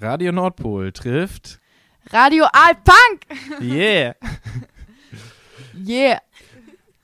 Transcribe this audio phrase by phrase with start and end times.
[0.00, 1.60] Radio Nordpol trifft
[2.10, 3.26] Radio Alpunk!
[3.60, 4.14] Yeah!
[5.86, 6.20] yeah!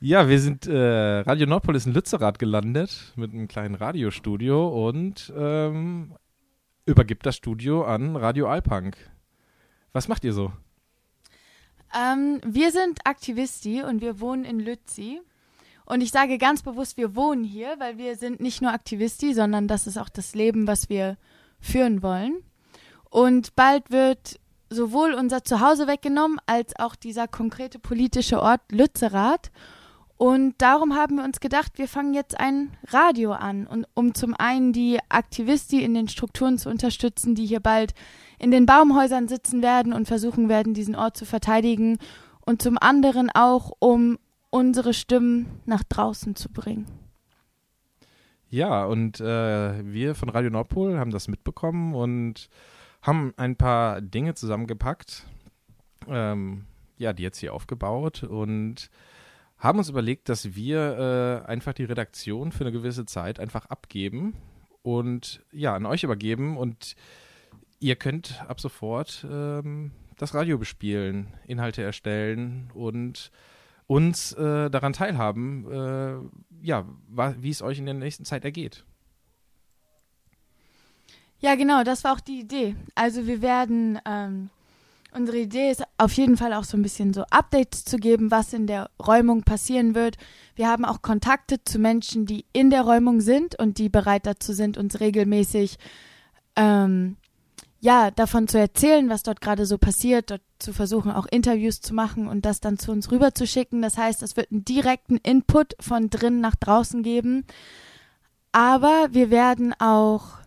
[0.01, 5.33] Ja, wir sind, äh, Radio Nordpol ist in Lützerath gelandet mit einem kleinen Radiostudio und
[5.37, 6.15] ähm,
[6.87, 8.97] übergibt das Studio an Radio Alpunk.
[9.93, 10.53] Was macht ihr so?
[11.97, 15.21] Ähm, wir sind Aktivisti und wir wohnen in Lützi.
[15.85, 19.69] Und ich sage ganz bewusst, wir wohnen hier, weil wir sind nicht nur Aktivisti, sondern
[19.69, 21.17] das ist auch das Leben, was wir
[21.61, 22.43] führen wollen.
[23.13, 24.41] Und bald wird
[24.71, 29.51] sowohl unser Zuhause weggenommen, als auch dieser konkrete politische Ort Lützerath.
[30.17, 34.35] Und darum haben wir uns gedacht, wir fangen jetzt ein Radio an, und, um zum
[34.39, 37.93] einen die Aktivisti in den Strukturen zu unterstützen, die hier bald
[38.39, 41.99] in den Baumhäusern sitzen werden und versuchen werden, diesen Ort zu verteidigen.
[42.47, 46.87] Und zum anderen auch, um unsere Stimmen nach draußen zu bringen.
[48.49, 52.49] Ja, und äh, wir von Radio Nordpol haben das mitbekommen und
[53.03, 55.27] haben ein paar Dinge zusammengepackt,
[56.09, 58.91] ähm, ja, die jetzt hier aufgebaut und
[59.59, 64.35] haben uns überlegt, dass wir äh, einfach die Redaktion für eine gewisse Zeit einfach abgeben
[64.83, 66.97] und ja, an euch übergeben und
[67.79, 73.31] ihr könnt ab sofort ähm, das Radio bespielen, Inhalte erstellen und
[73.87, 76.87] uns äh, daran teilhaben, äh, ja,
[77.39, 78.85] wie es euch in der nächsten Zeit ergeht.
[81.43, 82.77] Ja, genau, das war auch die Idee.
[82.95, 84.49] Also wir werden, ähm,
[85.13, 88.53] unsere Idee ist auf jeden Fall auch so ein bisschen so Updates zu geben, was
[88.53, 90.19] in der Räumung passieren wird.
[90.55, 94.53] Wir haben auch Kontakte zu Menschen, die in der Räumung sind und die bereit dazu
[94.53, 95.79] sind, uns regelmäßig
[96.55, 97.17] ähm,
[97.81, 101.93] ja, davon zu erzählen, was dort gerade so passiert, dort zu versuchen, auch Interviews zu
[101.93, 103.83] machen und das dann zu uns rüber zu schicken.
[103.83, 107.45] Das heißt, es wird einen direkten Input von drinnen nach draußen geben.
[108.53, 110.42] Aber wir werden auch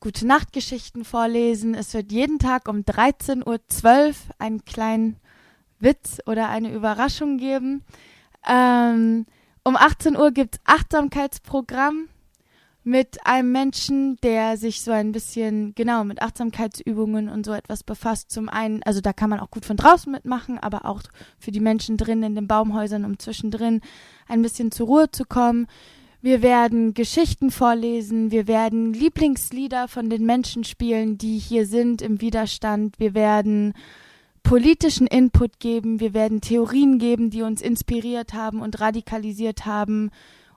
[0.00, 1.74] gute Nachtgeschichten vorlesen.
[1.74, 5.16] Es wird jeden Tag um 13.12 Uhr einen kleinen
[5.78, 7.84] Witz oder eine Überraschung geben.
[8.48, 9.26] Ähm,
[9.62, 12.08] um 18 Uhr gibt es Achtsamkeitsprogramm
[12.82, 18.30] mit einem Menschen, der sich so ein bisschen genau mit Achtsamkeitsübungen und so etwas befasst.
[18.30, 21.02] Zum einen, also da kann man auch gut von draußen mitmachen, aber auch
[21.38, 23.82] für die Menschen drin in den Baumhäusern, um zwischendrin
[24.28, 25.66] ein bisschen zur Ruhe zu kommen.
[26.22, 32.20] Wir werden Geschichten vorlesen, wir werden Lieblingslieder von den Menschen spielen, die hier sind im
[32.20, 33.00] Widerstand.
[33.00, 33.72] Wir werden
[34.42, 40.10] politischen Input geben, wir werden Theorien geben, die uns inspiriert haben und radikalisiert haben.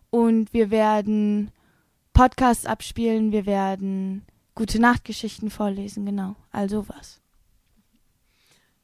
[0.10, 1.52] Und wir werden
[2.12, 4.26] Podcasts abspielen, wir werden
[4.56, 7.22] gute Nachtgeschichten vorlesen, genau, also was.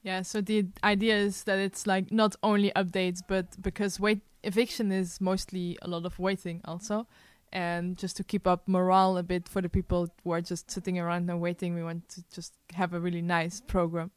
[0.03, 4.91] Yeah, so the idea is that it's like not only updates, but because wait eviction
[4.91, 7.05] is mostly a lot of waiting also.
[7.51, 10.99] And just to keep up morale a bit for the people who are just sitting
[10.99, 14.11] around and waiting, we want to just have a really nice program.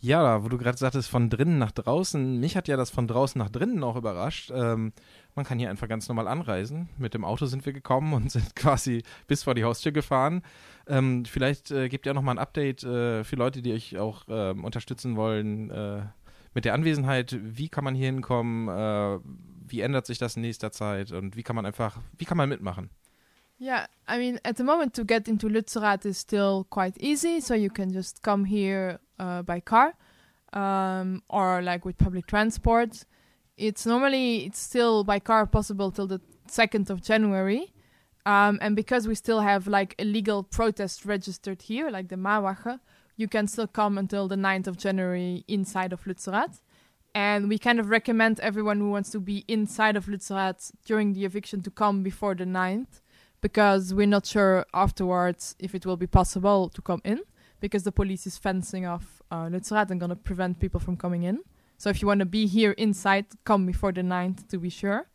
[0.00, 3.38] Ja, wo du gerade sagtest, von drinnen nach draußen, mich hat ja das von draußen
[3.38, 4.50] nach drinnen auch überrascht.
[4.54, 4.92] Ähm,
[5.34, 6.90] man kann hier einfach ganz normal anreisen.
[6.98, 10.42] Mit dem Auto sind wir gekommen und sind quasi bis vor die Haustür gefahren.
[10.86, 14.28] Ähm, vielleicht äh, gebt ihr auch nochmal ein Update äh, für Leute, die euch auch
[14.28, 16.02] äh, unterstützen wollen äh,
[16.54, 17.36] mit der Anwesenheit.
[17.40, 18.68] Wie kann man hier hinkommen?
[18.68, 19.20] Äh,
[19.66, 21.12] wie ändert sich das in nächster Zeit?
[21.12, 22.90] Und wie kann man einfach, wie kann man mitmachen?
[23.60, 27.54] Yeah, I mean, at the moment to get into Lützerath is still quite easy, so
[27.54, 29.94] you can just come here uh, by car
[30.52, 33.04] um, or like with public transport.
[33.56, 37.72] It's normally it's still by car possible till the second of January,
[38.26, 42.80] um, and because we still have like a legal protest registered here, like the Mawache,
[43.16, 46.60] you can still come until the 9th of January inside of Lützerath.
[47.14, 51.24] And we kind of recommend everyone who wants to be inside of Lützerath during the
[51.24, 53.00] eviction to come before the 9th
[53.40, 57.20] because we're not sure afterwards if it will be possible to come in
[57.60, 61.40] because the police is fencing off uh, and gonna prevent people from coming in.
[61.76, 65.08] So if you want to be here inside, come before the 9th to be sure.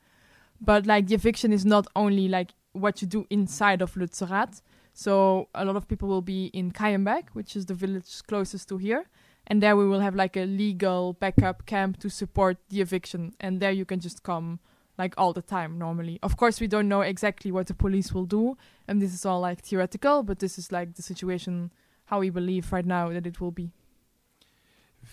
[0.62, 4.62] But like the eviction is not only like what you do inside of Lützerath.
[5.00, 8.78] So a lot of people will be in Kayenbeck, which is the village closest to
[8.78, 9.06] here.
[9.48, 13.34] And there we will have like a legal backup camp to support the eviction.
[13.40, 14.60] And there you can just come
[14.98, 16.20] like all the time normally.
[16.22, 18.58] Of course, we don't know exactly what the police will do,
[18.90, 21.72] and this is all like theoretical, but this is like the situation
[22.08, 23.72] how we believe right now that it will be.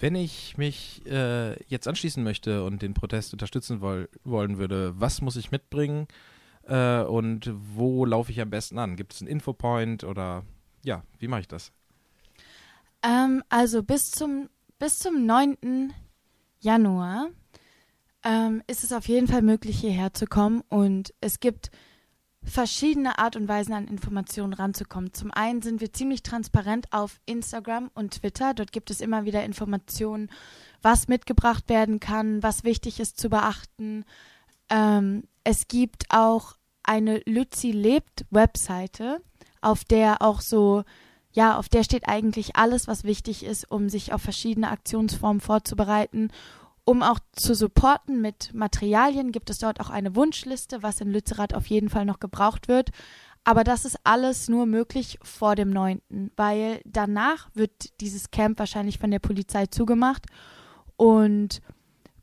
[0.01, 5.23] Wenn ich mich äh, jetzt anschließen möchte und den Protest unterstützen woll wollen würde, was
[5.23, 6.09] muss ich mitbringen
[6.67, 8.97] äh, und wo laufe ich am besten an?
[8.97, 10.45] Gibt es einen Infopoint oder
[10.85, 11.73] ja, wie mache ich das?
[13.03, 14.49] Ähm, also bis zum,
[14.79, 15.93] bis zum 9.
[16.61, 17.29] Januar
[18.25, 20.63] ähm, ist es auf jeden Fall möglich, hierher zu kommen.
[20.69, 21.71] Und es gibt
[22.43, 25.13] verschiedene Art und Weisen an Informationen ranzukommen.
[25.13, 28.55] Zum einen sind wir ziemlich transparent auf Instagram und Twitter.
[28.55, 30.31] Dort gibt es immer wieder Informationen,
[30.83, 34.05] was mitgebracht werden kann, was wichtig ist zu beachten.
[34.71, 39.21] Ähm, es gibt auch eine Lützi lebt Webseite,
[39.61, 40.85] auf der auch so
[41.37, 46.31] ja, auf der steht eigentlich alles, was wichtig ist, um sich auf verschiedene Aktionsformen vorzubereiten.
[46.87, 51.53] Um auch zu supporten mit Materialien gibt es dort auch eine Wunschliste, was in Lützerath
[51.53, 52.89] auf jeden Fall noch gebraucht wird.
[53.45, 56.01] Aber das ist alles nur möglich vor dem 9.,
[56.37, 60.25] weil danach wird dieses Camp wahrscheinlich von der Polizei zugemacht.
[60.97, 61.61] Und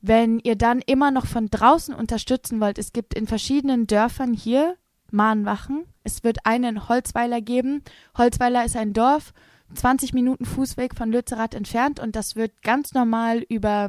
[0.06, 4.76] wenn ihr dann immer noch von draußen unterstützen wollt, es gibt in verschiedenen Dörfern hier
[5.10, 5.86] Mahnwachen.
[6.02, 7.82] Es wird einen in Holzweiler geben.
[8.18, 9.32] Holzweiler ist ein Dorf,
[9.74, 13.88] 20 Minuten Fußweg von Lützerath entfernt und das wird ganz normal über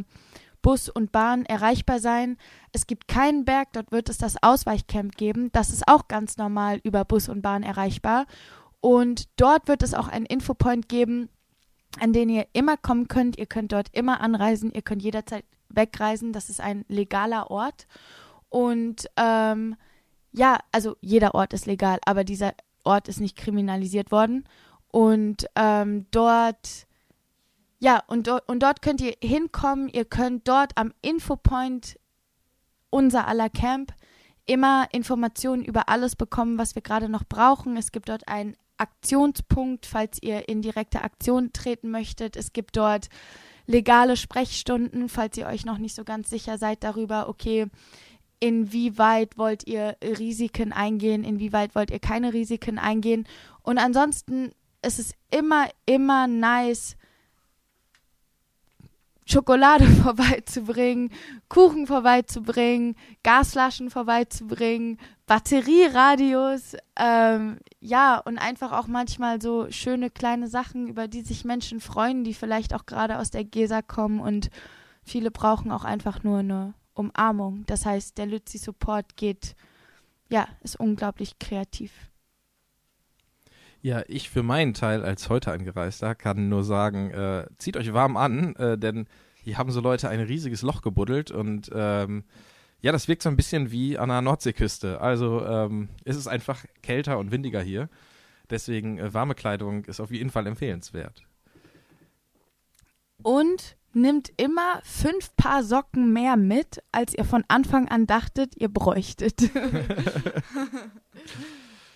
[0.61, 2.37] Bus und Bahn erreichbar sein.
[2.71, 5.49] Es gibt keinen Berg, dort wird es das Ausweichcamp geben.
[5.51, 8.25] Das ist auch ganz normal über Bus und Bahn erreichbar.
[8.79, 11.27] Und dort wird es auch einen Infopoint geben,
[11.99, 13.37] an den ihr immer kommen könnt.
[13.37, 15.43] Ihr könnt dort immer anreisen, ihr könnt jederzeit
[15.75, 16.33] wegreisen.
[16.33, 17.87] Das ist ein legaler Ort.
[18.49, 19.75] Und ähm,
[20.31, 24.47] ja, also jeder Ort ist legal, aber dieser Ort ist nicht kriminalisiert worden.
[24.91, 26.87] Und ähm, dort,
[27.79, 29.89] ja, und, und dort könnt ihr hinkommen.
[29.89, 31.99] Ihr könnt dort am Infopoint
[32.89, 33.93] unser aller Camp
[34.45, 37.77] immer Informationen über alles bekommen, was wir gerade noch brauchen.
[37.77, 42.35] Es gibt dort einen Aktionspunkt, falls ihr in direkte Aktion treten möchtet.
[42.35, 43.09] Es gibt dort
[43.67, 47.67] legale Sprechstunden, falls ihr euch noch nicht so ganz sicher seid darüber, okay,
[48.39, 53.25] inwieweit wollt ihr Risiken eingehen, inwieweit wollt ihr keine Risiken eingehen.
[53.63, 54.51] Und ansonsten
[54.81, 56.95] ist es immer, immer nice,
[59.25, 61.11] Schokolade vorbeizubringen,
[61.49, 70.87] Kuchen vorbeizubringen, Gasflaschen vorbeizubringen, Batterieradios, ähm, ja, und einfach auch manchmal so schöne kleine Sachen,
[70.87, 74.49] über die sich Menschen freuen, die vielleicht auch gerade aus der GESA kommen und
[75.03, 77.65] viele brauchen auch einfach nur eine Umarmung.
[77.65, 79.55] Das heißt, der Lützi Support geht,
[80.29, 81.91] ja, ist unglaublich kreativ.
[83.85, 88.17] Ja, ich für meinen Teil als heute Angereister kann nur sagen, äh, zieht euch warm
[88.17, 89.05] an, äh, denn
[89.43, 92.23] hier haben so Leute ein riesiges Loch gebuddelt und ähm,
[92.81, 95.01] ja, das wirkt so ein bisschen wie an der Nordseeküste.
[95.01, 97.87] Also ähm, ist es einfach kälter und windiger hier.
[98.49, 101.21] Deswegen äh, warme Kleidung ist auf jeden Fall empfehlenswert.
[103.21, 108.69] Und nimmt immer fünf Paar Socken mehr mit, als ihr von Anfang an dachtet, ihr
[108.69, 109.43] bräuchtet.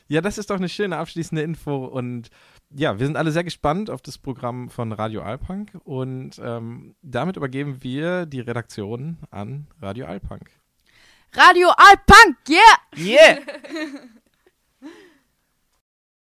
[0.09, 2.29] ja, das ist doch eine schöne abschließende Info und
[2.71, 7.37] ja, wir sind alle sehr gespannt auf das Programm von Radio Alpunk und ähm, damit
[7.37, 10.49] übergeben wir die Redaktion an Radio Alpunk.
[11.33, 12.77] Radio Alpunk, yeah!
[12.97, 13.37] Yeah!